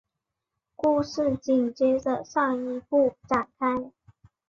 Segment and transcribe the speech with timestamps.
[0.75, 3.91] 故事紧接着上一部展开。